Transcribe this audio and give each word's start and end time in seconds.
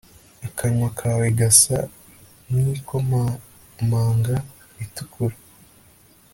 akanwa 0.47 0.89
kawe 0.99 1.27
gasa 1.39 1.77
nkikomamanga 2.49 4.35
itukura 4.83 5.37